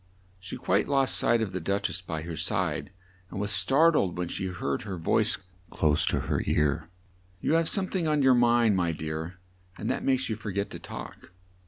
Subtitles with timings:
[0.39, 2.89] She quite lost sight of the Duch ess by her side,
[3.29, 5.37] and was star tled when she heard her voice
[5.69, 6.89] close to her ear.
[7.39, 9.37] "You have some thing on your mind, my dear,
[9.77, 11.31] and that makes you for get to talk.